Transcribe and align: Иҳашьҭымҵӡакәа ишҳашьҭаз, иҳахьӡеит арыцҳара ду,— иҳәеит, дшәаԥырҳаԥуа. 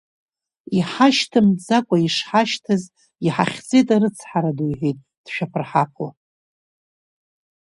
Иҳашьҭымҵӡакәа 0.77 1.97
ишҳашьҭаз, 2.05 2.83
иҳахьӡеит 3.25 3.87
арыцҳара 3.95 4.51
ду,— 4.57 4.65
иҳәеит, 4.69 4.99
дшәаԥырҳаԥуа. 5.25 6.09